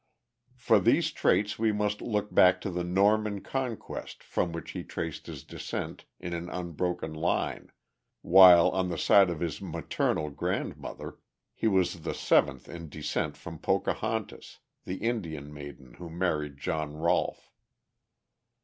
For 0.55 0.79
these 0.79 1.11
traits 1.11 1.59
we 1.59 1.71
must 1.71 2.01
look 2.01 2.33
back 2.33 2.59
to 2.61 2.71
the 2.71 2.83
Norman 2.83 3.39
Conquest 3.39 4.23
from 4.23 4.51
which 4.51 4.71
he 4.71 4.83
traced 4.83 5.27
his 5.27 5.43
descent 5.43 6.05
in 6.19 6.33
an 6.33 6.49
unbroken 6.49 7.13
line, 7.13 7.71
while, 8.23 8.71
on 8.71 8.89
the 8.89 8.97
side 8.97 9.29
of 9.29 9.41
his 9.41 9.61
maternal 9.61 10.31
grandmother, 10.31 11.19
he 11.53 11.67
was 11.67 11.99
the 12.01 12.15
seventh 12.15 12.67
in 12.67 12.89
descent 12.89 13.37
from 13.37 13.59
Pocahontas, 13.59 14.57
the 14.85 14.95
Indian 14.95 15.53
maiden 15.53 15.93
who 15.99 16.09
married 16.09 16.57
John 16.57 16.95
Rolfe. 16.95 17.51